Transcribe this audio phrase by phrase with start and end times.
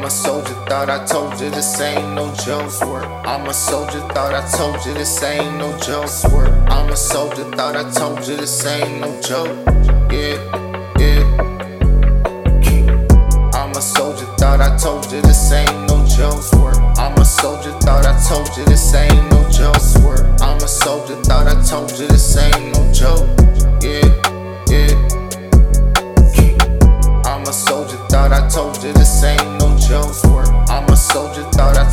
[0.00, 2.70] I'm a soldier, thought I told you this ain't no joke.
[2.70, 3.04] Swear.
[3.26, 6.08] I'm a soldier, thought I told you this ain't no joke.
[6.08, 6.46] Swear.
[6.70, 9.54] I'm a soldier, thought I told you this ain't no joke.
[10.10, 10.40] Yeah,
[10.96, 11.20] yeah.
[13.52, 16.44] I'm a soldier, thought I told you this ain't no joke.
[16.44, 16.72] Swear.
[16.96, 19.76] I'm a soldier, thought I told you this ain't no joke.
[19.80, 20.24] Swear.
[20.40, 23.28] I'm a soldier, thought I told you this ain't no joke.
[23.84, 24.08] Yeah,
[24.72, 24.96] yeah.
[27.26, 29.39] I'm a soldier, thought I told you this ain't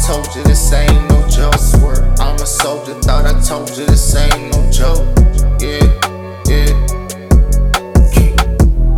[0.07, 1.53] told you this ain't no joke.
[1.55, 2.15] Swear.
[2.19, 5.03] I'm a soldier, thought I told you this ain't no joke.
[5.59, 5.83] Yeah,
[6.47, 6.71] yeah.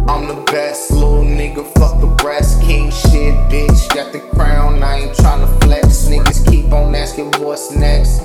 [0.08, 3.91] I'm the best little nigga, fuck the brass king shit, bitch.
[3.95, 6.05] Got the crown, I ain't tryna flex.
[6.05, 8.22] Niggas keep on asking what's next.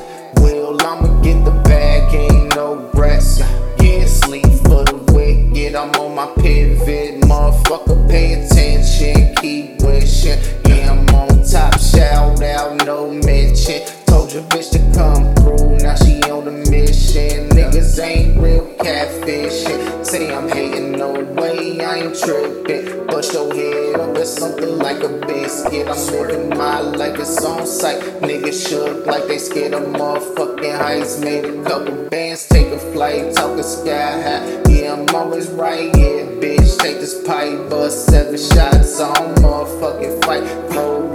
[14.34, 17.48] Your bitch to come through, now she on the mission.
[17.50, 20.04] Niggas ain't real catfishing.
[20.04, 23.06] Say I'm hating, no way, I ain't tripping.
[23.06, 25.86] Bust your head up with something like a biscuit.
[25.86, 28.00] I'm living my life, it's on sight.
[28.22, 31.20] Niggas shook like they scared of motherfucking heights.
[31.20, 34.62] Made a couple bands, take a flight, talking sky high.
[34.68, 36.76] Yeah, I'm always right, yeah, bitch.
[36.80, 40.72] Take this pipe, bust seven shots on motherfucking fight.
[40.72, 41.06] Throw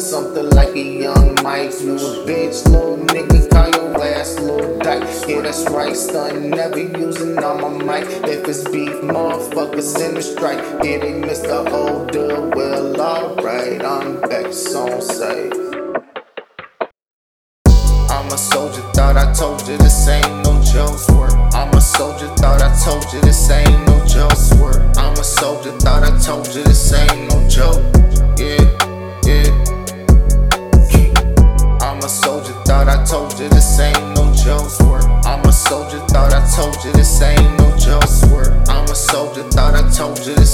[0.00, 1.72] something like a young Mike.
[1.80, 5.02] You a bitch, little nigga, call your ass little dyke.
[5.28, 8.08] Yeah, that's right, stun, never using on my mic.
[8.24, 10.58] If it's beef, motherfuckers send a strike.
[10.84, 12.54] Yeah, they missed the old dub.
[12.54, 15.50] Well, alright, I'm back, so say.
[18.08, 20.98] I'm a soldier, thought I told you this ain't no joke.
[20.98, 21.30] Swear.
[21.54, 24.36] I'm a soldier, thought I told you this ain't no joke.
[24.36, 24.92] Swear.
[24.96, 27.95] I'm a soldier, thought I told you this ain't no joke.
[32.96, 34.70] I told you this ain't no joke.
[34.70, 35.02] Swear.
[35.28, 38.08] I'm a soldier, thought I told you this ain't no joke.
[38.08, 38.64] Swear.
[38.68, 40.45] I'm a soldier, thought I told you this